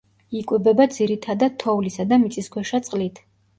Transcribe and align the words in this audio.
იკვებება 0.37 0.87
ძირითადად 0.95 1.61
თოვლისა 1.65 2.09
და 2.15 2.21
მიწისქვეშა 2.25 2.83
წყლით. 2.91 3.25